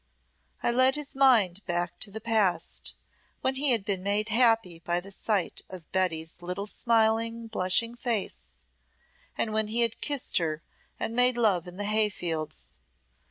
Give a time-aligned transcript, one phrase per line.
[0.63, 2.95] I led his mind back to the past,
[3.41, 8.47] when he had been made happy by the sight of Betty's little smiling, blushing face,
[9.37, 10.63] and when he had kissed her
[10.99, 12.71] and made love in the hayfields.